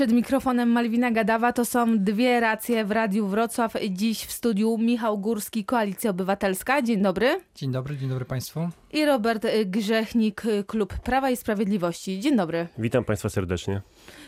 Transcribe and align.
Przed 0.00 0.12
mikrofonem 0.12 0.68
Malwina 0.68 1.10
Gadawa 1.10 1.52
to 1.52 1.64
są 1.64 1.98
dwie 1.98 2.40
racje 2.40 2.84
w 2.84 2.90
Radiu 2.90 3.26
Wrocław. 3.26 3.74
Dziś 3.90 4.24
w 4.24 4.32
studiu 4.32 4.78
Michał 4.78 5.18
Górski, 5.18 5.64
Koalicja 5.64 6.10
Obywatelska. 6.10 6.82
Dzień 6.82 7.02
dobry. 7.02 7.40
Dzień 7.54 7.72
dobry, 7.72 7.96
dzień 7.96 8.08
dobry 8.08 8.24
Państwu. 8.24 8.68
I 8.92 9.04
Robert 9.04 9.46
Grzechnik, 9.66 10.42
Klub 10.66 10.94
Prawa 10.94 11.30
i 11.30 11.36
Sprawiedliwości. 11.36 12.20
Dzień 12.20 12.36
dobry. 12.36 12.66
Witam 12.78 13.04
Państwa 13.04 13.28
serdecznie. 13.28 13.82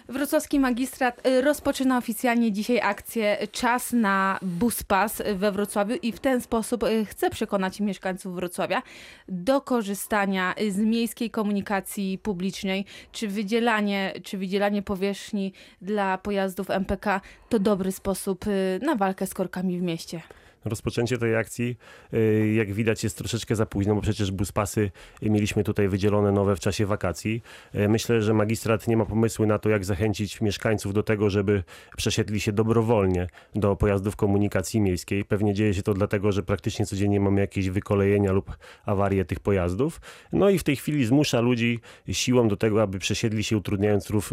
Wrocławski 0.09 0.61
magistrat 0.61 1.27
y, 1.27 1.43
rozpoczyna 1.43 1.99
oficjalnie 1.99 2.53
dzisiaj 2.53 2.81
akcję 2.81 3.39
Czas 3.53 3.93
na 3.93 4.39
Bus 4.43 4.83
Pass 4.83 5.23
we 5.35 5.53
Wrocławiu 5.53 5.95
i 6.03 6.13
w 6.13 6.21
ten 6.21 6.41
sposób 6.41 6.83
y, 6.83 7.05
chce 7.05 7.31
przekonać 7.31 7.81
mieszkańców 7.81 8.35
Wrocławia 8.35 8.83
do 9.29 9.61
korzystania 9.61 10.55
z 10.71 10.79
miejskiej 10.79 11.31
komunikacji 11.31 12.19
publicznej. 12.19 12.85
Czy 13.13 13.29
wydzielanie, 13.29 14.13
czy 14.23 14.39
wydzielanie 14.39 14.83
powierzchni 14.83 15.53
dla 15.81 16.19
pojazdów 16.19 16.71
MPK 16.71 17.21
to 17.49 17.59
dobry 17.59 17.93
sposób 17.93 18.47
y, 18.47 18.81
na 18.83 18.95
walkę 18.95 19.27
z 19.27 19.35
korkami 19.35 19.79
w 19.79 19.83
mieście? 19.83 20.23
Rozpoczęcie 20.65 21.19
tej 21.19 21.37
akcji, 21.37 21.77
y, 22.15 22.53
jak 22.57 22.73
widać, 22.73 23.05
jest 23.05 23.19
troszeczkę 23.19 23.57
za 23.57 23.67
późno, 23.67 23.95
bo 23.95 24.01
przecież 24.01 24.31
buspasy 24.31 24.91
mieliśmy 25.23 25.65
tutaj 25.65 25.89
wydzielone 25.89 26.33
nowe 26.33 26.57
w 26.57 26.61
czasie 26.61 26.87
wakacji. 26.87 27.43
Y, 27.75 27.89
myślę, 27.89 28.23
że 28.23 28.35
magistrat 28.35 28.89
nie 28.89 28.97
ma 28.97 29.05
pomysłu 29.05 29.47
na 29.47 29.59
to, 29.59 29.69
jak 29.69 29.85
zachęcić 29.85 30.41
mieszkańców 30.41 30.93
do 30.95 31.03
tego, 31.03 31.31
żeby 31.31 31.63
przesiedli 31.97 32.41
się 32.41 32.53
dobrowolnie 32.53 33.27
do 33.55 33.77
pojazdów 33.77 34.17
komunikacji 34.17 34.81
miejskiej. 34.81 35.25
Pewnie 35.25 35.55
dzieje 35.55 35.75
się 35.75 35.83
to 35.83 35.95
dlatego, 35.95 36.33
że 36.33 36.43
praktycznie 36.43 36.87
codziennie 36.87 37.21
mamy 37.21 37.41
jakieś 37.41 37.71
wykolejenia 37.71 38.33
lub 38.33 38.57
awarie 38.87 39.25
tych 39.25 39.41
pojazdów. 39.41 40.01
No 40.33 40.51
i 40.51 40.59
w 40.59 40.65
tej 40.65 40.77
chwili 40.77 41.05
zmusza 41.05 41.41
ludzi 41.41 41.81
siłą 42.13 42.49
do 42.49 42.57
tego, 42.57 42.83
aby 42.83 42.99
przesiedli 42.99 43.45
się, 43.45 43.57
utrudniając 43.57 44.11
ruch, 44.11 44.25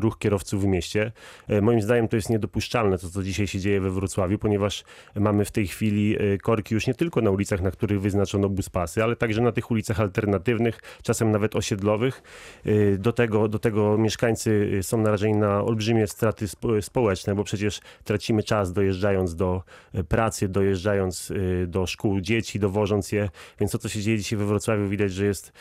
ruch 0.00 0.18
kierowców 0.18 0.62
w 0.62 0.66
mieście. 0.66 1.12
Y, 1.50 1.62
moim 1.62 1.82
zdaniem 1.82 2.08
to 2.08 2.16
jest 2.16 2.30
niedopuszczalne, 2.30 2.98
to 2.98 3.10
co 3.10 3.22
dzisiaj 3.22 3.46
się 3.46 3.60
dzieje 3.60 3.80
we 3.80 3.90
Wrocławiu, 3.90 4.38
ponieważ 4.38 4.84
mamy 5.14 5.44
w 5.44 5.50
tej 5.50 5.65
tej 5.66 5.72
chwili 5.72 6.16
e, 6.18 6.38
korki 6.38 6.74
już 6.74 6.86
nie 6.86 6.94
tylko 6.94 7.20
na 7.20 7.30
ulicach, 7.30 7.60
na 7.60 7.70
których 7.70 8.00
wyznaczono 8.00 8.48
buspasy, 8.48 9.02
ale 9.02 9.16
także 9.16 9.42
na 9.42 9.52
tych 9.52 9.70
ulicach 9.70 10.00
alternatywnych, 10.00 10.80
czasem 11.02 11.30
nawet 11.30 11.56
osiedlowych. 11.56 12.22
E, 12.64 12.98
do 12.98 13.12
tego, 13.12 13.48
do 13.48 13.58
tego 13.58 13.98
mieszkańcy 13.98 14.70
e, 14.78 14.82
są 14.82 14.98
narażeni 14.98 15.34
na 15.34 15.62
olbrzymie 15.62 16.06
straty 16.06 16.46
społeczne, 16.80 17.34
bo 17.34 17.44
przecież 17.44 17.80
tracimy 18.04 18.42
czas 18.42 18.72
dojeżdżając 18.72 19.34
do 19.34 19.62
pracy, 20.08 20.48
dojeżdżając 20.48 21.32
do 21.66 21.86
szkół 21.86 22.20
dzieci, 22.20 22.58
dowożąc 22.58 23.12
je. 23.12 23.28
Więc 23.60 23.72
to, 23.72 23.78
co 23.78 23.88
się 23.88 24.00
dzieje 24.00 24.18
dzisiaj 24.18 24.38
we 24.38 24.46
Wrocławiu, 24.46 24.88
widać, 24.88 25.12
że 25.12 25.24
jest 25.24 25.52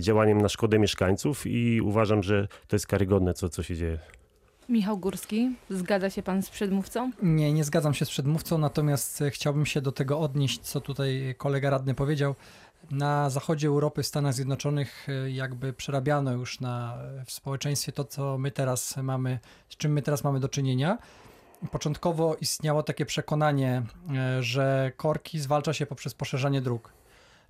działaniem 0.00 0.40
na 0.40 0.48
szkodę 0.48 0.78
mieszkańców 0.78 1.46
i 1.46 1.80
uważam, 1.80 2.22
że 2.22 2.48
to 2.68 2.76
jest 2.76 2.86
karygodne, 2.86 3.34
co, 3.34 3.48
co 3.48 3.62
się 3.62 3.76
dzieje. 3.76 4.21
Michał 4.68 4.98
Górski, 4.98 5.56
zgadza 5.70 6.10
się 6.10 6.22
pan 6.22 6.42
z 6.42 6.50
przedmówcą? 6.50 7.10
Nie, 7.22 7.52
nie 7.52 7.64
zgadzam 7.64 7.94
się 7.94 8.04
z 8.04 8.10
przedmówcą, 8.10 8.58
natomiast 8.58 9.24
chciałbym 9.30 9.66
się 9.66 9.80
do 9.80 9.92
tego 9.92 10.20
odnieść, 10.20 10.60
co 10.60 10.80
tutaj 10.80 11.34
kolega 11.38 11.70
radny 11.70 11.94
powiedział. 11.94 12.34
Na 12.90 13.30
zachodzie 13.30 13.68
Europy, 13.68 14.02
w 14.02 14.06
Stanach 14.06 14.34
Zjednoczonych, 14.34 15.06
e, 15.08 15.30
jakby 15.30 15.72
przerabiano 15.72 16.32
już 16.32 16.60
na, 16.60 16.98
w 17.26 17.32
społeczeństwie 17.32 17.92
to, 17.92 18.04
co 18.04 18.38
my 18.38 18.50
teraz 18.50 18.96
mamy, 18.96 19.38
z 19.68 19.76
czym 19.76 19.92
my 19.92 20.02
teraz 20.02 20.24
mamy 20.24 20.40
do 20.40 20.48
czynienia. 20.48 20.98
Początkowo 21.70 22.36
istniało 22.40 22.82
takie 22.82 23.06
przekonanie, 23.06 23.82
e, 24.14 24.42
że 24.42 24.92
korki 24.96 25.40
zwalcza 25.40 25.72
się 25.72 25.86
poprzez 25.86 26.14
poszerzanie 26.14 26.60
dróg. 26.60 26.92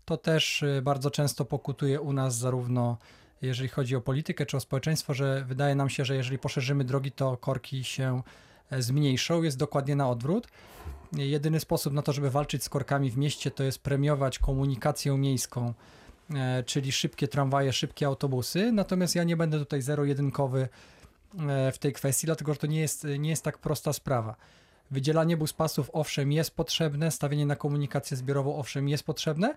To 0.04 0.16
też 0.16 0.62
e, 0.62 0.82
bardzo 0.82 1.10
często 1.10 1.44
pokutuje 1.44 2.00
u 2.00 2.12
nas 2.12 2.36
zarówno 2.36 2.96
jeżeli 3.42 3.68
chodzi 3.68 3.96
o 3.96 4.00
politykę 4.00 4.46
czy 4.46 4.56
o 4.56 4.60
społeczeństwo, 4.60 5.14
że 5.14 5.44
wydaje 5.44 5.74
nam 5.74 5.90
się, 5.90 6.04
że 6.04 6.16
jeżeli 6.16 6.38
poszerzymy 6.38 6.84
drogi, 6.84 7.12
to 7.12 7.36
korki 7.36 7.84
się 7.84 8.22
e, 8.70 8.82
zmniejszą. 8.82 9.42
Jest 9.42 9.58
dokładnie 9.58 9.96
na 9.96 10.10
odwrót. 10.10 10.48
Jedyny 11.12 11.60
sposób 11.60 11.92
na 11.92 12.02
to, 12.02 12.12
żeby 12.12 12.30
walczyć 12.30 12.64
z 12.64 12.68
korkami 12.68 13.10
w 13.10 13.16
mieście, 13.16 13.50
to 13.50 13.64
jest 13.64 13.78
premiować 13.78 14.38
komunikację 14.38 15.18
miejską, 15.18 15.74
e, 16.34 16.62
czyli 16.62 16.92
szybkie 16.92 17.28
tramwaje, 17.28 17.72
szybkie 17.72 18.06
autobusy. 18.06 18.72
Natomiast 18.72 19.14
ja 19.14 19.24
nie 19.24 19.36
będę 19.36 19.58
tutaj 19.58 19.82
zero-jedynkowy 19.82 20.68
e, 21.48 21.72
w 21.72 21.78
tej 21.78 21.92
kwestii, 21.92 22.26
dlatego 22.26 22.54
że 22.54 22.60
to 22.60 22.66
nie 22.66 22.80
jest, 22.80 23.06
nie 23.18 23.30
jest 23.30 23.44
tak 23.44 23.58
prosta 23.58 23.92
sprawa. 23.92 24.36
Wydzielanie 24.90 25.36
buspasów 25.36 25.90
owszem 25.92 26.32
jest 26.32 26.50
potrzebne, 26.50 27.10
stawienie 27.10 27.46
na 27.46 27.56
komunikację 27.56 28.16
zbiorową 28.16 28.56
owszem 28.56 28.88
jest 28.88 29.04
potrzebne, 29.04 29.54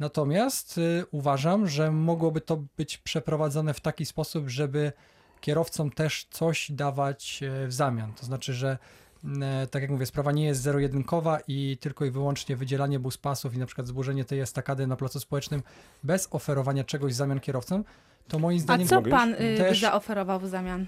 Natomiast 0.00 0.78
y, 0.78 1.04
uważam, 1.10 1.66
że 1.66 1.90
mogłoby 1.90 2.40
to 2.40 2.62
być 2.76 2.98
przeprowadzone 2.98 3.74
w 3.74 3.80
taki 3.80 4.06
sposób, 4.06 4.48
żeby 4.48 4.92
kierowcom 5.40 5.90
też 5.90 6.26
coś 6.30 6.70
dawać 6.70 7.40
y, 7.42 7.66
w 7.66 7.72
zamian. 7.72 8.12
To 8.14 8.26
znaczy, 8.26 8.54
że 8.54 8.78
y, 9.24 9.28
tak 9.70 9.82
jak 9.82 9.90
mówię, 9.90 10.06
sprawa 10.06 10.32
nie 10.32 10.44
jest 10.44 10.62
zero-jedynkowa 10.62 11.38
i 11.48 11.76
tylko 11.80 12.04
i 12.04 12.10
wyłącznie 12.10 12.56
wydzielanie 12.56 12.98
buspasów 12.98 13.54
i 13.54 13.58
na 13.58 13.66
przykład 13.66 13.86
zburzenie 13.86 14.24
tej 14.24 14.40
estakady 14.40 14.86
na 14.86 14.96
placu 14.96 15.20
społecznym 15.20 15.62
bez 16.04 16.28
oferowania 16.30 16.84
czegoś 16.84 17.12
w 17.12 17.16
zamian 17.16 17.40
kierowcom, 17.40 17.84
to 18.28 18.38
moim 18.38 18.60
zdaniem... 18.60 18.86
A 18.86 18.90
co 18.90 19.02
pan 19.02 19.34
y, 19.34 19.36
też... 19.58 19.80
zaoferował 19.80 20.40
w 20.40 20.48
zamian? 20.48 20.86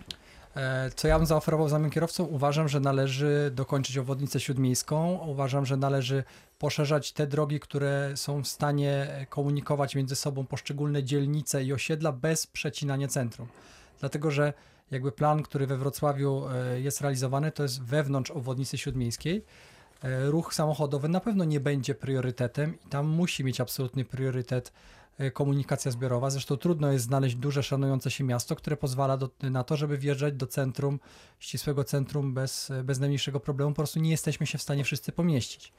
E, 0.56 0.90
co 0.96 1.08
ja 1.08 1.18
bym 1.18 1.26
zaoferował 1.26 1.68
zamian 1.68 1.90
kierowcom? 1.90 2.26
Uważam, 2.30 2.68
że 2.68 2.80
należy 2.80 3.50
dokończyć 3.54 3.98
obwodnicę 3.98 4.40
śródmiejską. 4.40 5.18
Uważam, 5.26 5.66
że 5.66 5.76
należy 5.76 6.24
poszerzać 6.58 7.12
te 7.12 7.26
drogi, 7.26 7.60
które 7.60 8.12
są 8.16 8.42
w 8.42 8.48
stanie 8.48 9.06
komunikować 9.28 9.94
między 9.94 10.16
sobą 10.16 10.46
poszczególne 10.46 11.04
dzielnice 11.04 11.64
i 11.64 11.72
osiedla 11.72 12.12
bez 12.12 12.46
przecinania 12.46 13.08
centrum. 13.08 13.48
Dlatego, 14.00 14.30
że 14.30 14.52
jakby 14.90 15.12
plan, 15.12 15.42
który 15.42 15.66
we 15.66 15.76
Wrocławiu 15.76 16.44
e, 16.48 16.80
jest 16.80 17.00
realizowany, 17.00 17.52
to 17.52 17.62
jest 17.62 17.82
wewnątrz 17.82 18.30
obwodnicy 18.30 18.78
śródmiejskiej. 18.78 19.44
E, 20.04 20.26
ruch 20.26 20.54
samochodowy 20.54 21.08
na 21.08 21.20
pewno 21.20 21.44
nie 21.44 21.60
będzie 21.60 21.94
priorytetem 21.94 22.78
i 22.86 22.88
tam 22.88 23.06
musi 23.06 23.44
mieć 23.44 23.60
absolutny 23.60 24.04
priorytet 24.04 24.72
komunikacja 25.32 25.90
zbiorowa. 25.90 26.30
Zresztą 26.30 26.56
trudno 26.56 26.92
jest 26.92 27.04
znaleźć 27.04 27.36
duże, 27.36 27.62
szanujące 27.62 28.10
się 28.10 28.24
miasto, 28.24 28.56
które 28.56 28.76
pozwala 28.76 29.16
do, 29.16 29.30
na 29.42 29.64
to, 29.64 29.76
żeby 29.76 29.98
wjeżdżać 29.98 30.34
do 30.34 30.46
centrum, 30.46 31.00
ścisłego 31.38 31.84
centrum 31.84 32.34
bez, 32.34 32.72
bez 32.84 32.98
najmniejszego 32.98 33.40
problemu. 33.40 33.72
Po 33.72 33.76
prostu 33.76 34.00
nie 34.00 34.10
jesteśmy 34.10 34.46
się 34.46 34.58
w 34.58 34.62
stanie 34.62 34.84
wszyscy 34.84 35.12
pomieścić. 35.12 35.72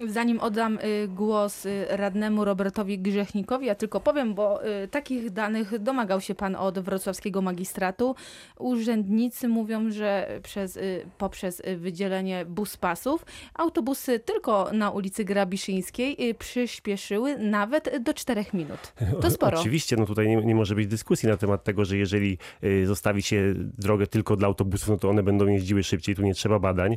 Zanim 0.00 0.40
oddam 0.40 0.78
y, 0.78 1.08
głos 1.08 1.66
y, 1.66 1.86
radnemu 1.90 2.44
Robertowi 2.44 2.98
Grzechnikowi, 2.98 3.66
ja 3.66 3.74
tylko 3.74 4.00
powiem, 4.00 4.34
bo 4.34 4.66
y, 4.66 4.88
takich 4.88 5.30
danych 5.30 5.78
domagał 5.78 6.20
się 6.20 6.34
pan 6.34 6.56
od 6.56 6.78
wrocławskiego 6.78 7.42
magistratu. 7.42 8.14
Urzędnicy 8.58 9.48
mówią, 9.48 9.90
że 9.90 10.40
przez, 10.42 10.78
poprzez 11.18 11.62
wydzielenie 11.76 12.44
buspasów 12.44 13.26
autobusy 13.54 14.18
tylko 14.20 14.70
na 14.72 14.90
ulicy 14.90 15.24
Grabiszyńskiej 15.24 16.34
przyspieszyły 16.38 17.38
nawet 17.38 18.02
do 18.02 18.14
4 18.14 18.44
minut. 18.54 18.92
To 19.20 19.30
sporo. 19.30 19.60
Oczywiście, 19.60 19.96
no 19.96 20.06
tutaj 20.06 20.28
nie, 20.28 20.36
nie 20.36 20.54
może 20.54 20.74
być 20.74 20.86
dyskusji 20.86 21.28
na 21.28 21.36
temat 21.36 21.64
tego, 21.64 21.84
że 21.84 21.96
jeżeli 21.96 22.38
zostawi 22.84 23.22
się 23.22 23.54
drogę 23.56 24.06
tylko 24.06 24.36
dla 24.36 24.46
autobusów, 24.48 24.88
no 24.88 24.96
to 24.96 25.10
one 25.10 25.22
będą 25.22 25.46
jeździły 25.46 25.82
szybciej, 25.82 26.14
tu 26.14 26.22
nie 26.22 26.34
trzeba 26.34 26.58
badań, 26.58 26.96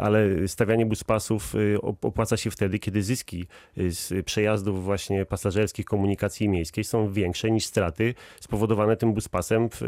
ale 0.00 0.48
stawianie 0.48 0.86
buspasów 0.86 1.54
opłaca 2.02 2.35
się 2.36 2.50
wtedy, 2.50 2.78
kiedy 2.78 3.02
zyski 3.02 3.46
y, 3.78 3.92
z 3.92 4.26
przejazdów 4.26 4.84
właśnie 4.84 5.26
pasażerskich 5.26 5.86
komunikacji 5.86 6.48
miejskiej 6.48 6.84
są 6.84 7.12
większe 7.12 7.50
niż 7.50 7.64
straty 7.64 8.14
spowodowane 8.40 8.96
tym 8.96 9.12
buspasem 9.12 9.68
w, 9.70 9.82
y, 9.82 9.86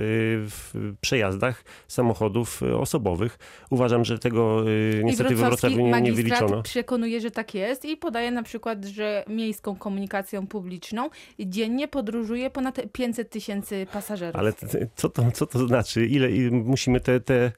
w 0.48 0.75
przejazdach 1.00 1.64
samochodów 1.88 2.62
y, 2.62 2.76
osobowych. 2.76 3.38
Uważam, 3.70 4.04
że 4.04 4.19
tego 4.19 4.64
niestety 5.04 5.34
we 5.34 5.47
Wrocławiu 5.47 5.86
nie, 5.86 6.00
nie 6.00 6.12
wyliczono. 6.12 6.62
przekonuje, 6.62 7.20
że 7.20 7.31
tak 7.31 7.54
jest 7.54 7.84
i 7.84 7.97
podaje 7.97 8.31
na 8.31 8.42
przykład, 8.42 8.84
że 8.84 9.25
miejską 9.28 9.76
komunikacją 9.76 10.47
publiczną 10.47 11.10
dziennie 11.38 11.88
podróżuje 11.88 12.50
ponad 12.50 12.80
500 12.92 13.30
tysięcy 13.30 13.86
pasażerów. 13.92 14.36
Ale 14.36 14.53
co 14.97 15.09
to, 15.09 15.30
co 15.32 15.47
to 15.47 15.66
znaczy? 15.66 16.06
Ile 16.06 16.50
musimy 16.50 17.00
te, 17.00 17.20
te 17.20 17.53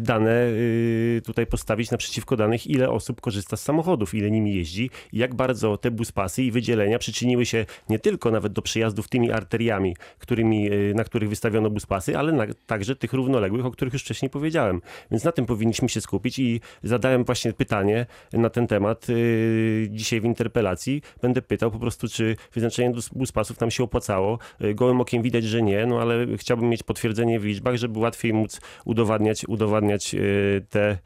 dane 0.00 0.46
tutaj 1.24 1.46
postawić 1.46 1.90
naprzeciwko 1.90 2.36
danych, 2.36 2.66
ile 2.66 2.90
osób 2.90 3.20
korzysta 3.20 3.56
z 3.56 3.62
samochodów, 3.62 4.14
ile 4.14 4.30
nimi 4.32 4.54
jeździ 4.54 4.90
i 5.12 5.18
jak 5.18 5.34
bardzo 5.34 5.76
te 5.76 5.90
buspasy 5.90 6.42
i 6.42 6.50
wydzielenia 6.50 6.98
przyczyniły 6.98 7.46
się 7.46 7.66
nie 7.88 7.98
tylko 7.98 8.30
nawet 8.30 8.52
do 8.52 8.62
przejazdów 8.62 9.08
tymi 9.08 9.32
arteriami, 9.32 9.96
którymi, 10.18 10.70
e, 10.72 10.94
na 10.94 11.04
których 11.04 11.28
wystawiono 11.28 11.70
buspasy, 11.70 12.18
ale 12.18 12.32
na, 12.32 12.46
także 12.66 12.96
tych 12.96 13.12
równoległych, 13.12 13.66
o 13.66 13.70
których 13.70 13.92
już 13.92 14.02
wcześniej 14.02 14.30
powiedziałem. 14.30 14.80
Więc 15.10 15.24
na 15.24 15.32
tym 15.32 15.46
powinniśmy 15.46 15.88
się 15.88 16.00
skupić 16.00 16.38
i 16.38 16.60
zadałem 16.82 17.24
właśnie 17.24 17.52
pytanie 17.52 18.06
na 18.32 18.50
ten 18.50 18.66
temat 18.66 19.08
yy, 19.08 19.88
dzisiaj 19.90 20.20
w 20.20 20.24
interpelacji. 20.24 21.02
Będę 21.22 21.42
pytał 21.42 21.70
po 21.70 21.78
prostu, 21.78 22.08
czy 22.08 22.36
wyznaczenie 22.52 22.92
buspasów 23.12 23.60
nam 23.60 23.70
się 23.70 23.84
opłacało. 23.84 24.38
E, 24.60 24.74
gołym 24.74 25.00
okiem 25.00 25.22
widać, 25.22 25.44
że 25.44 25.62
nie, 25.62 25.86
no 25.86 26.00
ale 26.00 26.26
chciałbym 26.36 26.68
mieć 26.68 26.82
potwierdzenie 26.82 27.40
w 27.40 27.44
liczbach, 27.44 27.76
żeby 27.76 27.98
łatwiej 27.98 28.32
móc 28.32 28.60
udowadniać, 28.84 29.48
udowadniać 29.48 30.16
te 30.70 30.98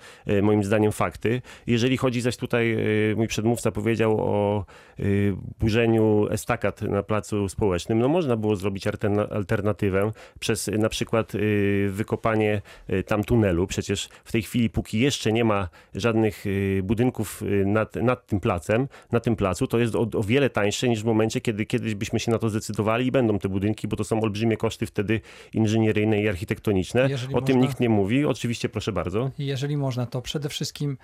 moim 0.43 0.65
zdaniem 0.65 0.93
fakty. 0.93 1.43
Jeżeli 1.67 1.97
chodzi 1.97 2.21
zaś 2.21 2.37
tutaj 2.37 2.77
mój 3.17 3.27
przedmówca 3.29 3.71
powiedział 3.73 4.21
o 4.21 4.65
y, 5.01 5.35
burzeniu 5.61 6.27
estakat 6.31 6.83
na 6.83 7.03
placu 7.03 7.49
społecznym, 7.49 7.99
no 7.99 8.09
można 8.09 8.37
było 8.37 8.57
zrobić 8.57 8.87
alterna- 8.87 9.33
alternatywę 9.33 10.13
przez 10.41 10.69
y, 10.69 10.79
na 10.79 10.89
przykład 10.89 11.35
y, 11.35 11.89
wykopanie 11.93 12.63
tam 13.07 13.25
tunelu. 13.25 13.67
Przecież 13.67 14.09
w 14.25 14.33
tej 14.33 14.43
chwili, 14.43 14.71
póki 14.71 14.99
jeszcze 15.01 15.33
nie 15.33 15.45
ma 15.45 15.69
żadnych 15.95 16.45
budynków 16.83 17.43
nad, 17.65 17.97
nad 17.97 18.27
tym 18.27 18.41
placem, 18.41 18.89
na 19.13 19.21
tym 19.21 19.37
placu, 19.37 19.67
to 19.67 19.79
jest 19.79 19.95
o, 19.95 20.01
o 20.15 20.23
wiele 20.23 20.51
tańsze 20.51 20.89
niż 20.89 21.03
w 21.03 21.05
momencie, 21.05 21.41
kiedy 21.41 21.67
kiedyś 21.67 21.95
byśmy 21.95 22.21
się 22.21 22.31
na 22.31 22.39
to 22.39 22.49
zdecydowali 22.51 23.07
i 23.07 23.11
będą 23.11 23.39
te 23.39 23.49
budynki, 23.49 23.89
bo 23.89 23.97
to 23.97 24.05
są 24.05 24.21
olbrzymie 24.21 24.57
koszty 24.57 24.87
wtedy 24.87 25.21
inżynieryjne 25.53 26.23
i 26.23 26.29
architektoniczne. 26.29 27.07
Jeżeli 27.11 27.35
o 27.35 27.41
tym 27.43 27.57
można- 27.57 27.69
nikt 27.69 27.81
nie 27.81 27.89
mówi. 27.89 28.25
Oczywiście, 28.25 28.69
proszę 28.69 28.93
bardzo. 28.93 29.31
Jeżeli 29.39 29.77
można, 29.77 30.07
to 30.07 30.23
przede 30.23 30.49
wszystkim 30.49 30.97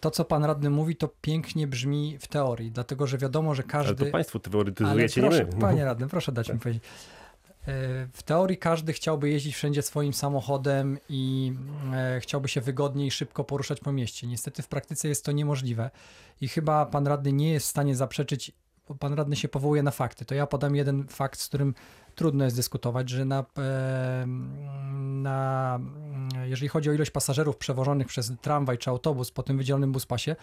to, 0.00 0.10
co 0.10 0.24
pan 0.24 0.44
radny 0.44 0.70
mówi, 0.70 0.96
to 0.96 1.08
pięknie 1.20 1.66
brzmi 1.66 2.18
w 2.20 2.26
teorii, 2.28 2.70
dlatego 2.70 3.06
że 3.06 3.18
wiadomo, 3.18 3.54
że 3.54 3.62
Ale 3.62 3.70
każdy... 3.72 4.04
to 4.04 4.10
państwo 4.12 4.38
Ale 4.44 4.50
teoretyzujecie, 4.52 5.20
proszę, 5.20 5.44
nie 5.44 5.54
my. 5.54 5.60
panie 5.60 5.84
radny, 5.84 6.06
proszę 6.08 6.32
dać 6.32 6.52
mi 6.52 6.58
powiedzieć. 6.58 6.82
E, 7.68 8.08
W 8.12 8.22
teorii 8.22 8.58
każdy 8.58 8.92
chciałby 8.92 9.30
jeździć 9.30 9.54
wszędzie 9.54 9.82
swoim 9.82 10.12
samochodem 10.12 10.98
i 11.08 11.52
e, 11.94 12.20
chciałby 12.20 12.48
się 12.48 12.60
wygodnie 12.60 13.06
i 13.06 13.10
szybko 13.10 13.44
poruszać 13.44 13.80
po 13.80 13.92
mieście. 13.92 14.26
Niestety 14.26 14.62
w 14.62 14.68
praktyce 14.68 15.08
jest 15.08 15.24
to 15.24 15.32
niemożliwe 15.32 15.90
i 16.40 16.48
chyba 16.48 16.86
pan 16.86 17.06
radny 17.06 17.32
nie 17.32 17.52
jest 17.52 17.66
w 17.66 17.70
stanie 17.70 17.96
zaprzeczyć, 17.96 18.52
bo 18.88 18.94
pan 18.94 19.14
radny 19.14 19.36
się 19.36 19.48
powołuje 19.48 19.82
na 19.82 19.90
fakty. 19.90 20.24
To 20.24 20.34
ja 20.34 20.46
podam 20.46 20.76
jeden 20.76 21.06
fakt, 21.08 21.40
z 21.40 21.48
którym 21.48 21.74
trudno 22.18 22.44
jest 22.44 22.56
dyskutować, 22.56 23.10
że 23.10 23.24
na, 23.24 23.44
e, 23.58 24.24
na, 24.96 25.80
jeżeli 26.44 26.68
chodzi 26.68 26.90
o 26.90 26.92
ilość 26.92 27.10
pasażerów 27.10 27.56
przewożonych 27.56 28.06
przez 28.06 28.32
tramwaj 28.42 28.78
czy 28.78 28.90
autobus 28.90 29.30
po 29.30 29.42
tym 29.42 29.58
wydzielonym 29.58 29.92
buspasie, 29.92 30.36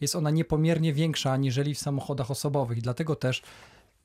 jest 0.00 0.16
ona 0.16 0.30
niepomiernie 0.30 0.92
większa 0.92 1.32
aniżeli 1.32 1.74
w 1.74 1.78
samochodach 1.78 2.30
osobowych. 2.30 2.80
Dlatego 2.80 3.16
też 3.16 3.42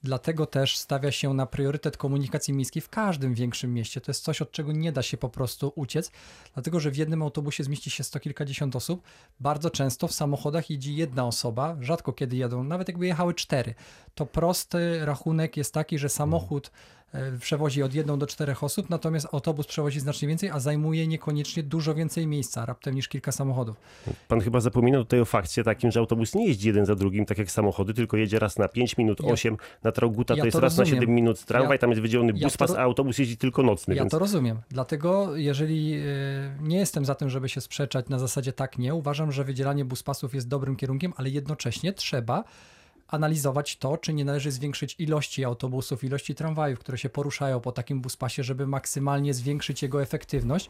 Dlatego 0.04 0.46
też 0.46 0.78
stawia 0.78 1.12
się 1.12 1.34
na 1.34 1.46
priorytet 1.46 1.98
komunikacji 1.98 2.54
miejskiej 2.54 2.82
w 2.82 2.90
każdym 2.90 3.34
większym 3.34 3.74
mieście. 3.74 4.02
To 4.02 4.12
jest 4.12 4.24
coś, 4.24 4.42
od 4.42 4.52
czego 4.52 4.72
nie 4.72 4.92
da 4.92 5.02
się 5.02 5.18
po 5.18 5.30
prostu 5.30 5.72
uciec, 5.76 6.12
dlatego 6.54 6.80
że 6.80 6.92
w 6.92 6.98
jednym 6.98 7.22
autobusie 7.22 7.64
zmieści 7.64 7.90
się 7.90 8.04
sto 8.04 8.20
kilkadziesiąt 8.20 8.76
osób. 8.76 9.02
Bardzo 9.40 9.70
często 9.70 10.08
w 10.08 10.14
samochodach 10.14 10.70
jedzie 10.70 10.94
jedna 10.94 11.28
osoba, 11.28 11.78
rzadko 11.82 12.14
kiedy 12.14 12.36
jadą, 12.38 12.64
nawet 12.64 12.88
jakby 12.88 13.06
jechały 13.08 13.34
cztery. 13.34 13.74
To 14.16 14.26
prosty 14.26 15.06
rachunek 15.06 15.58
jest 15.58 15.74
taki, 15.74 16.00
że 16.00 16.10
samochód 16.10 16.72
e, 17.14 17.38
przewozi 17.38 17.84
od 17.84 17.94
jedną 17.94 18.20
do 18.20 18.28
czterech 18.28 18.64
osób, 18.64 18.90
natomiast 18.90 19.28
autobus 19.32 19.68
przewozi 19.68 20.00
znacznie 20.00 20.28
więcej, 20.28 20.50
a 20.50 20.60
zajmuje 20.60 21.08
niekoniecznie 21.08 21.64
dużo 21.64 21.96
więcej 21.96 22.28
miejsca, 22.28 22.66
raptem 22.66 22.96
niż 22.96 23.08
kilka 23.08 23.32
samochodów. 23.32 23.76
Pan 24.28 24.42
chyba 24.42 24.60
zapomina 24.60 24.98
tutaj 24.98 25.20
o 25.22 25.26
fakcie 25.26 25.64
takim, 25.64 25.92
że 25.92 26.00
autobus 26.00 26.36
nie 26.36 26.48
jeździ 26.48 26.68
jeden 26.68 26.86
za 26.86 26.96
drugim, 26.96 27.26
tak 27.26 27.38
jak 27.38 27.52
samochody, 27.52 27.94
tylko 27.94 28.18
jedzie 28.18 28.40
raz 28.40 28.58
na 28.58 28.68
5 28.68 28.98
minut, 28.98 29.20
Ja- 29.24 29.32
8, 29.34 29.58
na 29.84 29.92
Trauguta 29.94 30.34
ja 30.34 30.42
to 30.42 30.46
jest 30.46 30.56
to 30.56 30.62
raz 30.62 30.78
na 30.78 30.82
rozumiem. 30.82 31.02
7 31.02 31.16
minut 31.16 31.46
tramwaj, 31.46 31.76
Ja- 31.76 31.80
tam 31.80 31.90
jest 31.90 32.02
wydzielony 32.02 32.34
ja 32.36 32.48
ro- 32.60 32.78
a 32.78 32.82
autobus 32.82 33.18
jeździ 33.18 33.38
tylko 33.38 33.64
nocny, 33.64 33.96
Ja 33.96 34.02
więc 34.02 34.12
to 34.12 34.20
rozumiem. 34.20 34.62
Dlatego, 34.70 35.36
jeżeli 35.38 35.94
e, 35.94 36.02
nie 36.62 36.78
jestem 36.78 37.06
za 37.06 37.16
tym, 37.16 37.30
żeby 37.30 37.50
się 37.50 37.62
sprzeczać 37.62 38.10
na 38.10 38.20
zasadzie 38.20 38.54
tak, 38.54 38.78
nie, 38.78 38.94
uważam, 38.96 39.32
że 39.32 39.44
wydzielanie 39.44 39.86
buspasów 39.86 40.36
jest 40.36 40.48
dobrym 40.48 40.76
kierunkiem, 40.76 41.14
ale 41.18 41.30
jednocześnie 41.30 41.94
trzeba 41.94 42.44
analizować 43.08 43.78
to, 43.78 43.98
czy 43.98 44.14
nie 44.14 44.26
należy 44.26 44.52
zwiększyć 44.52 44.96
ilości 45.00 45.46
autobusów, 45.46 46.04
ilości 46.04 46.36
tramwajów, 46.36 46.80
które 46.80 46.98
się 46.98 47.10
poruszają 47.10 47.60
po 47.60 47.72
takim 47.72 48.02
buspasie, 48.02 48.44
żeby 48.44 48.68
maksymalnie 48.68 49.34
zwiększyć 49.34 49.82
jego 49.82 50.02
efektywność. 50.02 50.70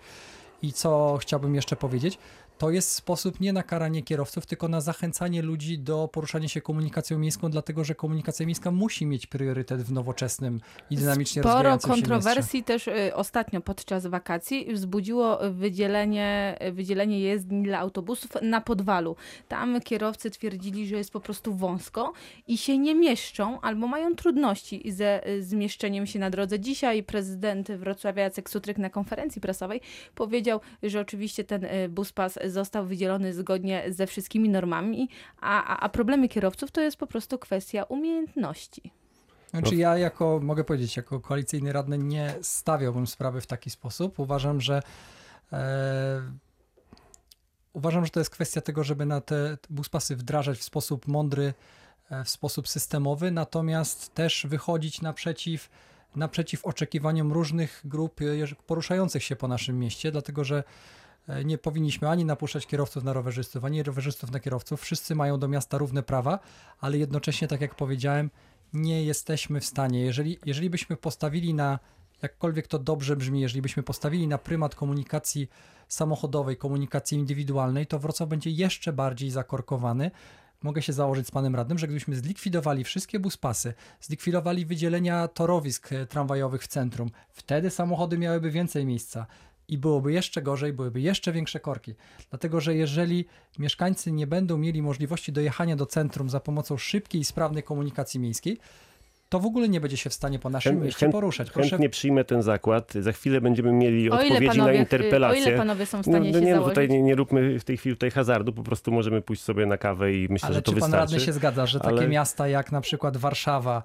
I 0.62 0.74
co 0.74 1.18
chciałbym 1.22 1.56
jeszcze 1.56 1.76
powiedzieć, 1.76 2.18
to 2.64 2.72
jest 2.72 2.92
sposób 2.92 3.40
nie 3.40 3.54
na 3.54 3.64
karanie 3.64 4.04
kierowców, 4.04 4.46
tylko 4.46 4.68
na 4.68 4.82
zachęcanie 4.82 5.42
ludzi 5.42 5.80
do 5.80 6.08
poruszania 6.08 6.48
się 6.48 6.62
komunikacją 6.62 7.20
miejską, 7.20 7.52
dlatego 7.52 7.84
że 7.84 7.96
komunikacja 7.96 8.46
miejska 8.46 8.72
musi 8.72 9.06
mieć 9.06 9.28
priorytet 9.28 9.82
w 9.82 9.92
nowoczesnym 9.92 10.62
i 10.90 10.96
dynamicznie 10.96 11.42
Sporo 11.42 11.54
rozwijającym 11.54 11.90
się 11.90 11.96
mieście. 11.96 12.10
kontrowersji 12.10 12.64
też 12.64 12.88
y, 12.88 13.16
ostatnio 13.16 13.62
podczas 13.62 14.08
wakacji 14.08 14.74
wzbudziło 14.74 15.40
wydzielenie, 15.52 16.58
wydzielenie 16.72 17.20
jezdni 17.20 17.64
dla 17.64 17.80
autobusów 17.80 18.32
na 18.42 18.62
podwalu. 18.62 19.16
Tam 19.48 19.82
kierowcy 19.82 20.32
twierdzili, 20.32 20.88
że 20.88 20.96
jest 20.96 21.12
po 21.12 21.20
prostu 21.20 21.56
wąsko 21.56 22.14
i 22.48 22.58
się 22.58 22.78
nie 22.78 22.96
mieszczą 22.96 23.62
albo 23.62 23.88
mają 23.88 24.16
trudności 24.16 24.92
ze 24.92 25.28
y, 25.28 25.44
zmieszczeniem 25.44 26.08
się 26.08 26.20
na 26.20 26.30
drodze. 26.30 26.60
Dzisiaj 26.60 27.04
prezydent 27.04 27.72
Wrocławia 27.72 28.24
Jacek 28.24 28.50
Sutryk 28.50 28.78
na 28.78 28.90
konferencji 28.90 29.42
prasowej 29.42 29.82
powiedział, 30.16 30.60
że 30.84 31.00
oczywiście 31.00 31.44
ten 31.44 31.66
y, 31.66 31.90
buspas 31.90 32.40
został 32.54 32.86
wydzielony 32.86 33.34
zgodnie 33.34 33.84
ze 33.90 34.08
wszystkimi 34.08 34.50
normami, 34.50 35.10
a, 35.42 35.78
a, 35.78 35.90
problemy 35.90 36.30
kierowców 36.30 36.72
to 36.72 36.82
jest 36.82 36.98
po 36.98 37.08
prostu 37.08 37.40
kwestia 37.40 37.84
umiejętności. 37.84 38.92
Znaczy 39.50 39.76
ja 39.76 39.98
jako, 39.98 40.40
mogę 40.44 40.64
powiedzieć, 40.64 40.98
jako 40.98 41.20
koalicyjny 41.20 41.74
radny 41.74 41.98
nie 41.98 42.36
stawiałbym 42.42 43.08
sprawy 43.08 43.42
w 43.42 43.48
taki 43.48 43.70
sposób. 43.70 44.20
Uważam, 44.20 44.62
że 44.62 44.82
e, 45.54 46.22
uważam, 47.74 48.06
że 48.06 48.12
to 48.12 48.20
jest 48.20 48.30
kwestia 48.30 48.62
tego, 48.62 48.84
żeby 48.84 49.06
na 49.06 49.22
te 49.22 49.58
buspasy 49.70 50.16
wdrażać 50.16 50.58
w 50.58 50.64
sposób 50.64 51.08
mądry, 51.08 51.54
e, 52.10 52.24
w 52.24 52.30
sposób 52.30 52.68
systemowy, 52.68 53.32
natomiast 53.32 54.14
też 54.14 54.46
wychodzić 54.50 55.02
naprzeciw, 55.02 55.70
naprzeciw 56.16 56.66
oczekiwaniom 56.66 57.32
różnych 57.32 57.82
grup 57.86 58.22
e, 58.22 58.26
poruszających 58.68 59.24
się 59.24 59.36
po 59.36 59.48
naszym 59.48 59.80
mieście, 59.80 60.12
dlatego 60.12 60.44
że 60.44 60.64
nie 61.46 61.58
powinniśmy 61.58 62.10
ani 62.10 62.26
napuszczać 62.26 62.68
kierowców 62.68 63.04
na 63.04 63.14
rowerzystów, 63.14 63.66
ani 63.66 63.84
rowerzystów 63.84 64.32
na 64.32 64.40
kierowców. 64.40 64.82
Wszyscy 64.82 65.16
mają 65.16 65.40
do 65.40 65.48
miasta 65.48 65.78
równe 65.78 66.04
prawa, 66.04 66.40
ale 66.82 66.98
jednocześnie, 66.98 67.48
tak 67.48 67.62
jak 67.62 67.76
powiedziałem, 67.76 68.30
nie 68.74 69.04
jesteśmy 69.04 69.60
w 69.60 69.66
stanie. 69.66 70.02
Jeżeli, 70.02 70.40
jeżeli 70.46 70.70
byśmy 70.70 70.98
postawili 70.98 71.54
na, 71.54 71.80
jakkolwiek 72.22 72.68
to 72.68 72.80
dobrze 72.80 73.16
brzmi, 73.16 73.42
jeżeli 73.42 73.62
byśmy 73.62 73.84
postawili 73.84 74.28
na 74.28 74.38
prymat 74.38 74.76
komunikacji 74.76 75.50
samochodowej, 75.88 76.58
komunikacji 76.58 77.18
indywidualnej, 77.18 77.88
to 77.88 78.00
Wrocław 78.00 78.30
będzie 78.30 78.50
jeszcze 78.50 78.94
bardziej 78.94 79.30
zakorkowany. 79.30 80.12
Mogę 80.62 80.82
się 80.82 80.94
założyć 80.94 81.28
z 81.28 81.32
panem 81.32 81.56
radnym, 81.56 81.78
że 81.78 81.88
gdybyśmy 81.88 82.16
zlikwidowali 82.16 82.84
wszystkie 82.84 83.20
buspasy, 83.20 83.74
zlikwidowali 84.02 84.66
wydzielenia 84.66 85.28
torowisk 85.28 85.92
e, 85.92 86.06
tramwajowych 86.06 86.64
w 86.64 86.68
centrum, 86.68 87.12
wtedy 87.30 87.70
samochody 87.70 88.18
miałyby 88.18 88.52
więcej 88.52 88.86
miejsca 88.86 89.26
i 89.74 89.78
byłoby 89.78 90.14
jeszcze 90.14 90.42
gorzej, 90.42 90.74
byłyby 90.74 91.02
jeszcze 91.02 91.32
większe 91.32 91.60
korki. 91.60 91.94
Dlatego, 92.30 92.62
że 92.62 92.76
jeżeli 92.76 93.26
mieszkańcy 93.60 94.12
nie 94.12 94.28
będą 94.28 94.58
mieli 94.58 94.82
możliwości 94.82 95.32
dojechania 95.32 95.76
do 95.76 95.86
centrum 95.86 96.30
za 96.30 96.40
pomocą 96.40 96.78
szybkiej 96.78 97.22
i 97.22 97.26
sprawnej 97.26 97.64
komunikacji 97.64 98.20
miejskiej, 98.20 98.58
to 99.30 99.40
w 99.40 99.46
ogóle 99.46 99.70
nie 99.70 99.82
będzie 99.82 99.98
się 99.98 100.10
w 100.10 100.14
stanie 100.14 100.40
po 100.40 100.50
naszym 100.50 100.76
Chęt- 100.76 100.84
mieście 100.86 101.06
chęt- 101.06 101.12
poruszać. 101.12 101.52
Proszę, 101.52 101.70
chętnie 101.70 101.90
przyjmę 101.90 102.24
ten 102.24 102.42
zakład. 102.42 102.94
Za 103.00 103.12
chwilę 103.12 103.42
będziemy 103.42 103.72
mieli 103.72 104.10
O 104.12 104.14
odpowiedzi 104.14 104.46
panowie, 104.48 104.72
na 104.74 104.78
o 104.80 104.82
interpelację. 104.82 105.42
ile 105.42 105.58
panowie 105.58 105.86
są 105.86 106.04
w 106.04 106.08
No, 106.08 106.14
stanie 106.14 106.32
no 106.32 106.40
się 106.40 106.46
nie, 106.46 106.56
no 106.56 106.64
tutaj 106.70 106.90
nie, 106.90 107.02
nie 107.02 107.16
róbmy 107.16 107.60
w 107.60 107.64
tej 107.64 107.78
chwili 107.78 107.96
tutaj 107.96 108.12
hazardu, 108.12 108.54
po 108.54 108.64
prostu 108.64 108.92
możemy 108.92 109.22
pójść 109.22 109.42
sobie 109.44 109.66
na 109.66 109.78
kawę 109.78 110.14
i 110.14 110.28
myślę, 110.30 110.48
ale 110.48 110.56
że 110.56 110.62
to 110.62 110.72
czy 110.74 110.80
pan 110.80 110.90
wystarczy. 110.92 111.14
radny 111.14 111.26
się 111.26 111.34
zgadza, 111.34 111.66
że 111.66 111.80
takie 111.80 111.98
ale- 111.98 112.08
miasta 112.08 112.48
jak 112.48 112.72
na 112.72 112.82
przykład 112.82 113.18
Warszawa, 113.18 113.84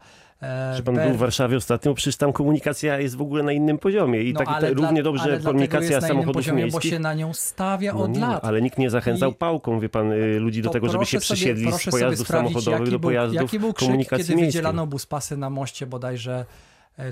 Że 0.77 0.83
pan 0.83 0.95
Ber- 0.95 1.07
był 1.09 1.15
w 1.17 1.19
Warszawie 1.19 1.57
ostatnio, 1.57 1.95
przecież 1.95 2.17
tam 2.17 2.33
komunikacja 2.33 3.01
jest 3.01 3.17
w 3.17 3.23
ogóle 3.23 3.43
na 3.43 3.53
innym 3.53 3.79
poziomie 3.79 4.23
i 4.23 4.33
no, 4.33 4.39
tak 4.39 4.49
ale 4.49 4.69
równie 4.69 4.81
dla- 4.83 4.89
ale 4.89 5.03
dobrze 5.03 5.25
dlatego 5.29 5.49
komunikacja 5.49 5.97
jest 5.97 6.07
samochodów 6.07 6.35
poziomie, 6.35 6.63
miejskich. 6.63 6.91
bo 6.91 6.97
się 6.97 6.99
na 6.99 7.15
nią 7.15 7.35
stawia 7.35 7.93
No 7.93 8.01
od 8.03 8.11
nie, 8.15 8.21
lat. 8.21 8.45
ale 8.45 8.63
nikt 8.63 8.79
nie 8.79 8.91
zachęcał 8.91 9.31
I- 9.31 9.35
pałką, 9.35 9.81
wie 9.81 9.89
pan, 9.89 10.13
y, 10.13 10.39
ludzi 10.41 10.63
do 10.63 10.71
tego, 10.71 10.89
żeby 10.89 11.07
się 11.07 11.21
sobie- 11.21 11.37
przesiedli 11.37 11.73
z 11.73 11.77
sobie 11.81 11.91
pojazdów 11.91 12.27
samochodowych 12.29 12.91
do 12.91 13.01
pojazdów 13.01 13.35
Jaki 13.43 13.59
był 13.59 13.73
krzyk, 13.73 13.89
komunikacji 13.89 14.25
kiedy 14.27 14.37
miejskiej. 14.37 14.61
wydzielano 14.63 14.87
buspasy 14.87 15.37
na 15.37 15.51
moście 15.51 15.87
bodajże, 15.87 16.33
e, 16.33 16.45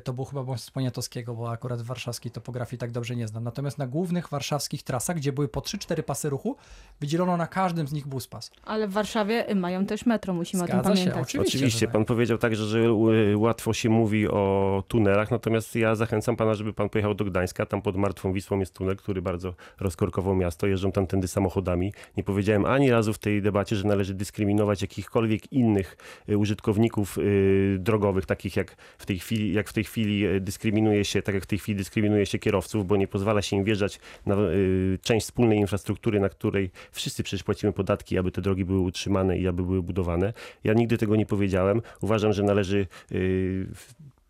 to 0.05 0.12
był 0.12 0.25
chyba 0.25 0.43
most 0.43 0.71
Poniatowskiego, 0.71 1.35
bo 1.35 1.50
akurat 1.50 1.83
warszawskiej 1.83 2.33
topografii 2.33 2.78
tak 2.78 2.90
dobrze 2.90 3.16
nie 3.16 3.28
znam. 3.28 3.45
Natomiast 3.45 3.78
na 3.78 3.87
głównych 3.87 4.28
warszawskich 4.28 4.83
trasach, 4.83 5.16
gdzie 5.16 5.33
były 5.33 5.49
po 5.49 5.61
3-4 5.61 6.02
pasy 6.02 6.31
ruchu, 6.31 6.57
wydzielono 7.00 7.37
na 7.37 7.47
każdym 7.47 7.88
z 7.88 7.93
nich 7.93 8.07
buspas. 8.07 8.50
Ale 8.64 8.88
w 8.88 8.93
Warszawie 8.93 9.55
mają 9.55 9.87
też 9.87 10.07
metro, 10.07 10.35
musimy 10.35 10.62
o 10.62 10.66
Zgadza 10.66 10.83
tym 10.83 10.97
się, 10.97 11.02
pamiętać. 11.02 11.23
oczywiście. 11.23 11.59
Oczywiście, 11.59 11.87
tak. 11.87 11.93
pan 11.93 12.05
powiedział 12.05 12.38
także, 12.38 12.64
że 12.64 12.78
y, 12.78 13.37
łatwo 13.37 13.73
się 13.73 13.88
mówi 13.88 14.28
o 14.28 14.83
tunelach, 14.88 15.31
natomiast 15.31 15.75
ja 15.75 15.95
zachęcam 15.95 16.37
pana, 16.37 16.55
żeby 16.55 16.73
pan 16.73 16.88
pojechał 16.88 17.14
do 17.14 17.25
Gdańska, 17.25 17.66
tam 17.66 17.83
pod 17.83 17.97
Martwą 17.97 18.33
Wisłą 18.33 18.59
jest 18.59 18.75
tunel, 18.75 18.97
który 18.97 19.23
bardzo 19.23 19.55
rozkorkował 19.81 20.37
miasto, 20.37 20.66
jeżdżą 20.66 20.93
tam 20.93 21.07
tędy 21.07 21.28
samochodami. 21.28 21.93
Nie 22.16 22.23
powiedziałem 22.23 22.64
ani 22.64 22.90
razu 22.90 23.12
w 23.12 23.19
tej 23.19 23.43
debacie, 23.43 23.76
że 23.76 23.88
należy 23.88 24.14
dyskryminować 24.14 24.83
jakichkolwiek 24.83 25.52
innych 25.52 25.97
y, 26.28 26.38
użytkowników 26.38 27.19
y, 27.19 27.76
drogowych, 27.81 28.26
takich 28.26 28.57
jak 28.57 28.76
w 28.99 29.07
tej 29.07 29.19
chwili, 29.19 29.52
jak 29.52 29.69
w 29.69 29.73
tej 29.76 29.85
chwili 29.85 30.26
y, 30.26 30.40
dyskryminuje 30.40 31.04
się, 31.04 31.23
tak 31.23 31.35
jak 31.35 31.45
w 31.45 31.47
tej 31.47 31.59
chwili 31.59 31.78
dyskryminuje 31.78 32.26
się 32.26 32.38
kierowców, 32.38 32.87
bo 32.87 32.97
nie 32.97 33.09
pozwala 33.09 33.42
się 33.42 33.56
im 33.56 33.64
wjeżdżać 33.64 34.00
na 34.26 34.35
y, 34.35 34.99
część 35.02 35.26
wspólnej 35.26 35.59
infrastruktury, 35.59 36.21
na 36.21 36.28
której 36.28 36.71
wszyscy 36.92 37.23
przecież 37.23 37.42
płacimy 37.45 37.73
podatki, 37.73 38.18
aby 38.18 38.30
te 38.30 38.42
drogi 38.42 38.64
były 38.64 38.80
utrzymane 38.80 39.38
i 39.38 39.49
aby 39.49 39.62
były 39.62 39.83
budowane. 39.83 40.33
Ja 40.64 40.73
nigdy 40.73 40.99
tego 40.99 41.16
nie 41.16 41.26
powiedziałem. 41.26 41.83
Uważam, 42.00 42.33
że 42.33 42.42
należy 42.42 42.87
y, 43.12 43.66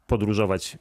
podróżować 0.07 0.79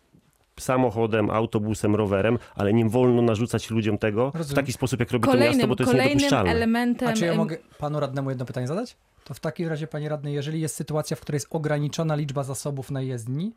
samochodem, 0.60 1.30
autobusem, 1.30 1.96
rowerem, 1.96 2.38
ale 2.56 2.74
nie 2.74 2.90
wolno 2.90 3.22
narzucać 3.22 3.70
ludziom 3.70 3.98
tego 3.98 4.32
w 4.32 4.36
Rozumiem. 4.36 4.56
taki 4.56 4.74
sposób, 4.74 5.00
jak 5.00 5.12
robi 5.12 5.26
to 5.26 5.32
miasto, 5.32 5.46
Kolejnym, 5.46 5.70
bo 5.70 5.76
to 5.76 5.84
jest 5.84 5.92
kolejnym 5.92 6.18
niedopuszczalne. 6.18 6.52
elementem... 6.52 7.08
A 7.08 7.14
czy 7.14 7.26
ja 7.26 7.36
mogę 7.36 7.58
panu 7.78 8.00
radnemu 8.00 8.30
jedno 8.30 8.46
pytanie 8.46 8.68
zadać? 8.68 8.98
To 9.24 9.34
w 9.34 9.40
takim 9.40 9.68
razie, 9.68 9.88
panie 9.88 10.10
radny, 10.10 10.32
jeżeli 10.32 10.62
jest 10.62 10.76
sytuacja, 10.76 11.18
w 11.18 11.20
której 11.22 11.36
jest 11.38 11.48
ograniczona 11.50 12.16
liczba 12.16 12.44
zasobów 12.44 12.92
na 12.92 13.02
jezdni, 13.02 13.54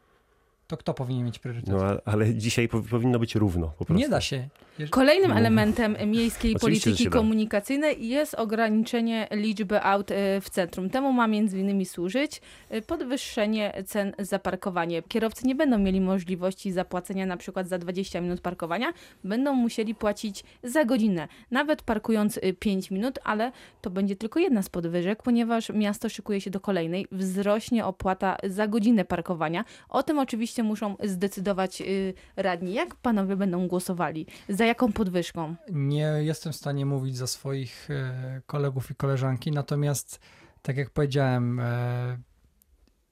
to 0.69 0.77
kto 0.77 0.95
powinien 0.95 1.25
mieć 1.27 1.39
priorytet? 1.39 1.69
No, 1.69 1.79
ale 2.05 2.35
dzisiaj 2.35 2.69
powi- 2.69 2.89
powinno 2.89 3.19
być 3.19 3.35
równo 3.35 3.67
po 3.79 3.85
prostu. 3.85 4.01
nie 4.03 4.09
da 4.09 4.21
się. 4.21 4.49
Kolejnym 4.91 5.31
No. 5.31 5.37
elementem 5.37 5.97
miejskiej 6.07 6.55
Oczywiście, 6.57 6.91
polityki 6.91 7.11
komunikacyjnej 7.11 8.09
jest 8.09 8.35
ograniczenie 8.35 9.29
liczby 9.31 9.83
aut 9.83 10.11
e, 10.11 10.41
w 10.41 10.51
centrum. 10.51 10.91
Temu 10.91 11.13
ma 11.13 11.27
między 11.27 11.59
innymi 11.59 11.85
służyć 11.87 12.41
e, 12.71 12.83
podwyższenie 12.83 13.73
cen 13.87 14.13
za 14.19 14.39
parkowanie. 14.39 15.03
Kierowcy 15.03 15.47
nie 15.47 15.55
będą 15.55 15.79
mieli 15.79 16.01
możliwości 16.01 16.73
zapłacenia 16.73 17.27
na 17.27 17.37
przykład 17.37 17.69
za 17.69 17.79
20 17.79 18.21
minut 18.21 18.41
parkowania, 18.41 18.93
będą 19.25 19.53
musieli 19.55 19.95
płacić 19.95 20.45
za 20.63 20.85
godzinę, 20.85 21.29
nawet 21.51 21.83
parkując 21.83 22.41
5 22.59 22.91
minut, 22.91 23.19
ale 23.25 23.53
to 23.81 23.91
będzie 23.91 24.17
tylko 24.17 24.41
jedna 24.41 24.63
z 24.63 24.69
podwyżek, 24.69 25.23
ponieważ 25.23 25.71
miasto 25.71 26.09
szykuje 26.09 26.41
się 26.41 26.51
do 26.51 26.61
kolejnej. 26.61 27.07
Wzrośnie 27.13 27.85
opłata 27.87 28.37
za 28.45 28.67
godzinę 28.69 29.05
parkowania. 29.05 29.65
O 29.89 30.03
tym 30.03 30.19
oczywiście 30.19 30.58
muszą 30.63 30.97
zdecydować 31.05 31.81
y, 31.81 32.15
radni. 32.37 32.75
Jak 32.75 32.95
panowie 32.95 33.37
będą 33.37 33.69
głosowali? 33.69 34.27
Za 34.49 34.65
jaką 34.65 34.93
podwyżką? 34.93 35.57
Nie 35.73 36.13
jestem 36.19 36.53
w 36.53 36.57
stanie 36.57 36.87
mówić 36.87 37.17
za 37.17 37.27
swoich 37.27 37.89
e, 37.91 38.41
kolegów 38.47 38.91
i 38.91 38.95
koleżanki, 38.95 39.53
natomiast 39.53 40.21
tak 40.63 40.77
jak 40.77 40.91
powiedziałem, 40.91 41.61
e, 41.61 42.19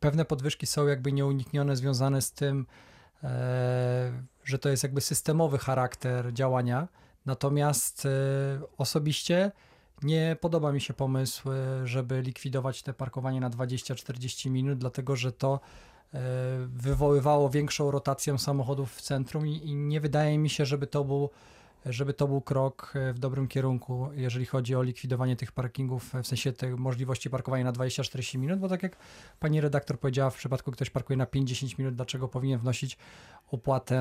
pewne 0.01 0.25
podwyżki 0.25 0.67
są 0.67 0.87
jakby 0.87 1.13
nieuniknione, 1.13 1.77
związane 1.77 2.23
z 2.23 2.33
tym, 2.33 2.67
e, 3.23 4.13
że 4.45 4.59
to 4.59 4.69
jest 4.69 4.83
jakby 4.83 5.01
systemowy 5.01 5.59
charakter 5.59 6.33
działania. 6.33 6.89
Natomiast 7.27 8.09
osobiście 8.79 9.53
nie 10.03 10.37
podoba 10.41 10.73
mi 10.73 10.81
się 10.81 10.95
pomysł, 10.95 11.49
żeby 11.85 12.23
likwidować 12.23 12.83
te 12.83 12.93
parkowanie 12.93 13.41
na 13.41 13.51
20-40 13.51 14.51
minut, 14.51 14.79
dlatego 14.79 15.17
że 15.17 15.33
to 15.33 15.61
wywoływało 16.67 17.51
większą 17.51 17.91
rotację 17.91 18.39
samochodów 18.39 18.95
w 18.95 19.03
centrum 19.03 19.47
i, 19.47 19.57
i 19.57 19.75
nie 19.75 20.01
wydaje 20.01 20.39
mi 20.39 20.51
się, 20.51 20.67
żeby 20.67 20.87
to 20.87 21.05
był 21.05 21.31
żeby 21.89 22.15
to 22.15 22.29
był 22.29 22.41
krok 22.41 22.93
e, 22.95 23.13
w 23.13 23.19
dobrym 23.19 23.49
kierunku, 23.49 24.09
jeżeli 24.15 24.47
chodzi 24.47 24.75
o 24.75 24.83
likwidowanie 24.83 25.37
tych 25.37 25.53
parkingów, 25.53 26.15
e, 26.15 26.23
w 26.23 26.27
sensie 26.27 26.53
tej 26.53 26.71
możliwości 26.71 27.31
parkowania 27.31 27.65
na 27.65 27.73
20-40 27.73 28.39
minut, 28.39 28.59
bo 28.59 28.69
tak 28.69 28.83
jak 28.83 28.97
pani 29.41 29.61
redaktor 29.61 29.99
powiedziała, 29.99 30.31
w 30.31 30.37
przypadku 30.37 30.73
ktoś 30.73 30.91
parkuje 30.91 31.17
na 31.17 31.27
50 31.27 31.79
minut, 31.79 31.95
dlaczego 31.95 32.29
powinien 32.29 32.59
wnosić 32.59 32.99
opłatę 33.51 33.97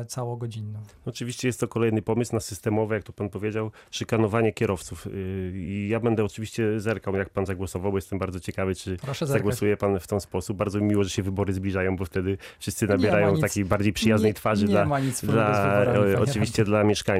e, 0.00 0.04
całogodzinną? 0.06 0.78
Oczywiście 1.06 1.48
jest 1.48 1.60
to 1.60 1.68
kolejny 1.68 2.02
pomysł 2.02 2.34
na 2.34 2.40
systemowe, 2.40 2.94
jak 2.94 3.04
to 3.04 3.12
pan 3.12 3.28
powiedział, 3.28 3.70
szykanowanie 3.90 4.52
kierowców. 4.52 5.06
Yy, 5.06 5.12
I 5.54 5.88
ja 5.88 6.00
będę 6.00 6.24
oczywiście 6.24 6.80
zerkał, 6.80 7.14
jak 7.14 7.30
pan 7.30 7.46
zagłosował, 7.46 7.92
bo 7.92 7.98
jestem 7.98 8.18
bardzo 8.18 8.40
ciekawy, 8.40 8.74
czy 8.74 8.96
zagłosuje 9.22 9.76
pan 9.76 10.00
w 10.00 10.06
ten 10.06 10.20
sposób. 10.20 10.56
Bardzo 10.56 10.80
mi 10.80 10.86
miło, 10.86 11.04
że 11.04 11.10
się 11.10 11.22
wybory 11.22 11.52
zbliżają, 11.52 11.96
bo 11.96 12.04
wtedy 12.04 12.38
wszyscy 12.58 12.86
nabierają 12.86 13.40
takiej 13.40 13.64
bardziej 13.64 13.92
przyjaznej 13.92 14.30
nie, 14.30 14.34
twarzy 14.34 14.64
nie 14.64 14.72
dla, 14.72 14.86
dla, 15.22 15.80
wyborami, 15.80 16.14
oczywiście 16.14 16.64
dla 16.64 16.84
mieszkańców. 16.84 17.17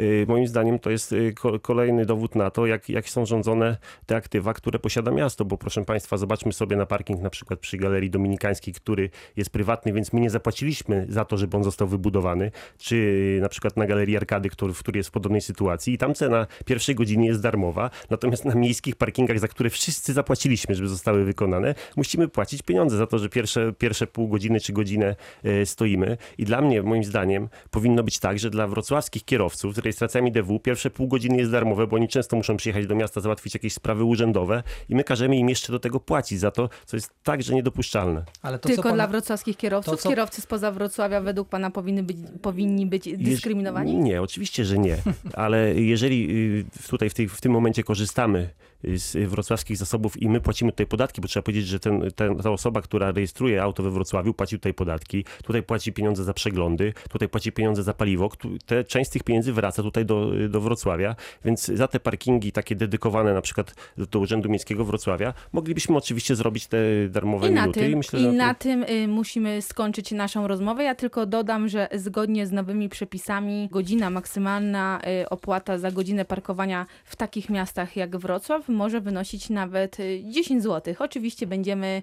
Y, 0.00 0.24
Moim 0.28 0.46
zdaniem 0.46 0.78
to 0.78 0.90
jest 0.90 1.12
y, 1.12 1.32
ko- 1.32 1.60
kolejny 1.60 2.06
dowód 2.06 2.34
na 2.34 2.50
to, 2.50 2.66
jak, 2.66 2.88
jak 2.88 3.08
są 3.08 3.26
rządzone 3.26 3.76
te 4.06 4.16
aktywa, 4.16 4.54
które 4.54 4.78
posiada 4.78 5.10
miasto, 5.10 5.44
bo 5.44 5.58
proszę 5.58 5.84
Państwa, 5.84 6.16
zobaczmy 6.16 6.52
sobie 6.52 6.76
na 6.76 6.86
parking 6.86 7.20
na 7.20 7.30
przykład 7.30 7.60
przy 7.60 7.76
Galerii 7.76 8.10
Dominikańskiej, 8.10 8.74
który 8.74 9.10
jest 9.36 9.50
prywatny, 9.50 9.92
więc 9.92 10.12
my 10.12 10.20
nie 10.20 10.30
zapłaciliśmy 10.30 11.06
za 11.08 11.24
to, 11.24 11.36
żeby 11.36 11.56
on 11.56 11.64
został 11.64 11.88
wybudowany, 11.88 12.50
czy 12.78 13.38
na 13.42 13.48
przykład 13.48 13.76
na 13.76 13.86
Galerii 13.86 14.16
Arkady, 14.16 14.48
który, 14.48 14.72
w 14.72 14.78
której 14.78 14.98
jest 14.98 15.08
w 15.08 15.12
podobnej 15.12 15.40
sytuacji. 15.40 15.94
I 15.94 15.98
tam 15.98 16.14
cena 16.14 16.46
pierwszej 16.64 16.94
godziny 16.94 17.26
jest 17.26 17.42
darmowa, 17.42 17.90
natomiast 18.10 18.44
na 18.44 18.54
miejskich 18.54 18.96
parkingach, 18.96 19.38
za 19.38 19.48
które 19.48 19.70
wszyscy 19.70 20.12
zapłaciliśmy, 20.12 20.74
żeby 20.74 20.88
zostały 20.88 21.24
wykonane, 21.24 21.74
musimy 21.96 22.28
płacić 22.28 22.62
pieniądze 22.62 22.96
za 22.96 23.06
to, 23.06 23.18
że 23.18 23.28
pierwsze, 23.28 23.72
pierwsze 23.72 24.06
pół 24.06 24.28
godziny 24.28 24.60
czy 24.60 24.72
godzinę 24.72 25.16
e, 25.44 25.66
stoimy. 25.66 26.16
I 26.38 26.44
dla 26.44 26.60
mnie, 26.60 26.82
moim 26.82 27.04
zdaniem, 27.04 27.48
powinno 27.70 28.02
być 28.02 28.18
tak, 28.18 28.38
że 28.38 28.50
dla 28.50 28.66
wrocławskich 28.66 29.07
kierowców 29.10 29.74
z 29.74 29.78
rejestracjami 29.78 30.32
DW 30.32 30.58
pierwsze 30.60 30.90
pół 30.90 31.08
godziny 31.08 31.36
jest 31.38 31.50
darmowe, 31.50 31.86
bo 31.86 31.96
oni 31.96 32.08
często 32.08 32.36
muszą 32.36 32.56
przyjechać 32.56 32.86
do 32.86 32.94
miasta, 32.94 33.20
załatwić 33.20 33.54
jakieś 33.54 33.72
sprawy 33.72 34.04
urzędowe 34.04 34.62
i 34.88 34.94
my 34.94 35.04
każemy 35.04 35.36
im 35.36 35.48
jeszcze 35.48 35.72
do 35.72 35.78
tego 35.78 36.00
płacić 36.00 36.40
za 36.40 36.50
to, 36.50 36.68
co 36.86 36.96
jest 36.96 37.10
także 37.22 37.54
niedopuszczalne. 37.54 38.24
Ale 38.42 38.58
to, 38.58 38.68
Tylko 38.68 38.82
co 38.82 38.88
pan, 38.88 38.96
dla 38.96 39.06
wrocławskich 39.06 39.56
kierowców? 39.56 39.94
to, 39.96 40.02
co- 40.02 40.08
Kierowcy 40.08 40.40
spoza 40.40 40.72
Wrocławia 40.72 41.20
według 41.20 41.48
pana 41.48 41.70
powinny 41.70 42.02
być, 42.02 42.16
powinni 42.42 42.86
być 42.86 43.08
dyskryminowani? 43.18 43.92
Jeż- 43.92 44.02
Nie, 44.02 44.22
oczywiście, 44.22 44.64
że 44.64 44.78
nie. 44.78 44.96
Ale 45.32 45.74
jeżeli 45.74 46.30
y, 46.60 46.88
tutaj 46.88 47.10
w, 47.10 47.14
tej, 47.14 47.28
w 47.28 47.40
tym 47.40 47.52
momencie 47.52 47.82
korzystamy 47.82 48.50
z 48.84 49.30
wrocławskich 49.30 49.76
zasobów 49.76 50.22
i 50.22 50.28
my 50.28 50.40
płacimy 50.40 50.72
tutaj 50.72 50.86
podatki, 50.86 51.20
bo 51.20 51.28
trzeba 51.28 51.42
powiedzieć, 51.42 51.66
że 51.66 51.80
ten, 51.80 52.10
ten, 52.16 52.36
ta 52.36 52.50
osoba, 52.50 52.82
która 52.82 53.12
rejestruje 53.12 53.62
auto 53.62 53.82
we 53.82 53.90
Wrocławiu, 53.90 54.34
płaci 54.34 54.56
tutaj 54.56 54.74
podatki, 54.74 55.24
tutaj 55.44 55.62
płaci 55.62 55.92
pieniądze 55.92 56.24
za 56.24 56.34
przeglądy, 56.34 56.92
tutaj 57.10 57.28
płaci 57.28 57.52
pieniądze 57.52 57.82
za 57.82 57.94
paliwo. 57.94 58.30
Te, 58.66 58.84
część 58.84 59.10
z 59.10 59.12
tych 59.12 59.22
pieniędzy 59.22 59.52
wraca 59.52 59.82
tutaj 59.82 60.06
do, 60.06 60.30
do 60.48 60.60
Wrocławia, 60.60 61.16
więc 61.44 61.66
za 61.66 61.88
te 61.88 62.00
parkingi 62.00 62.52
takie 62.52 62.76
dedykowane 62.76 63.34
na 63.34 63.40
przykład 63.40 63.74
do, 63.96 64.06
do 64.06 64.18
Urzędu 64.18 64.48
Miejskiego 64.48 64.84
Wrocławia, 64.84 65.34
moglibyśmy 65.52 65.96
oczywiście 65.96 66.36
zrobić 66.36 66.66
te 66.66 66.78
darmowe 67.08 67.48
I 67.48 67.50
na 67.50 67.60
minuty. 67.60 67.80
tym, 67.80 67.92
I 67.92 67.96
myślę, 67.96 68.20
i 68.20 68.26
na 68.26 68.54
tym 68.54 68.82
y, 68.82 69.08
musimy 69.08 69.62
skończyć 69.62 70.12
naszą 70.12 70.48
rozmowę. 70.48 70.84
Ja 70.84 70.94
tylko 70.94 71.26
dodam, 71.26 71.68
że 71.68 71.88
zgodnie 71.94 72.46
z 72.46 72.52
nowymi 72.52 72.88
przepisami 72.88 73.68
godzina 73.72 74.10
maksymalna 74.10 75.00
y, 75.22 75.28
opłata 75.28 75.78
za 75.78 75.90
godzinę 75.90 76.24
parkowania 76.24 76.86
w 77.04 77.16
takich 77.16 77.50
miastach 77.50 77.96
jak 77.96 78.16
Wrocław 78.16 78.67
może 78.68 79.00
wynosić 79.00 79.50
nawet 79.50 80.00
y, 80.00 80.22
10 80.24 80.62
zł. 80.62 80.94
Oczywiście 80.98 81.46
będziemy 81.46 82.02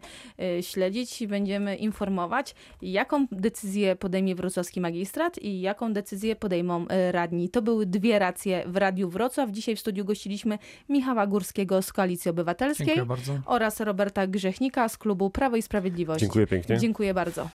y, 0.60 0.64
śledzić 0.64 1.22
i 1.22 1.28
będziemy 1.28 1.76
informować, 1.76 2.56
jaką 2.82 3.26
decyzję 3.32 3.96
podejmie 3.96 4.36
wrocławski 4.36 4.82
magistrat 4.82 5.38
i 5.38 5.62
jaką 5.62 5.94
decyzję 5.94 6.36
podejmą 6.36 6.84
y, 6.84 7.12
radni. 7.12 7.50
To 7.50 7.62
były 7.62 7.86
dwie 7.86 8.20
racje 8.20 8.64
w 8.68 8.78
Radiu 8.78 9.10
Wrocław. 9.10 9.52
Dzisiaj 9.52 9.76
w 9.76 9.80
studiu 9.80 10.06
gościliśmy 10.06 10.60
Michała 10.90 11.28
Górskiego 11.28 11.82
z 11.82 11.94
Koalicji 11.94 12.32
Obywatelskiej 12.32 12.98
oraz 13.46 13.80
Roberta 13.80 14.28
Grzechnika 14.28 14.90
z 14.90 14.98
klubu 14.98 15.30
Prawo 15.30 15.56
i 15.56 15.62
Sprawiedliwość. 15.62 16.22
dziękuję 16.22 16.48
pięknie. 16.48 16.78
Dziękuję 16.78 17.14
bardzo. 17.14 17.50